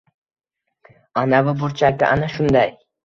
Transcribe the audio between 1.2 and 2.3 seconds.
Anavi burchakka.